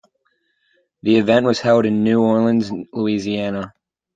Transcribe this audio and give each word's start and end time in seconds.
The 1.03 1.17
event 1.17 1.45
was 1.45 1.59
held 1.59 1.85
in 1.85 2.03
New 2.03 2.23
Orleans, 2.23 2.71
Louisiana. 2.91 3.75